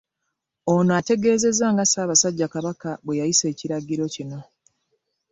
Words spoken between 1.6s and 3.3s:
nga Ssaabasajja Kabaka bwe